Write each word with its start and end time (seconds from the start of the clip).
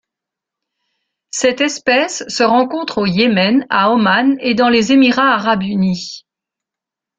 Cette 1.29 1.61
espèce 1.61 2.27
se 2.27 2.41
rencontre 2.41 2.97
au 2.97 3.05
Yémen, 3.05 3.67
à 3.69 3.91
Oman 3.91 4.35
et 4.39 4.55
dans 4.55 4.67
les 4.69 4.91
Émirats 4.93 5.35
arabes 5.35 5.61
unis. 5.61 6.25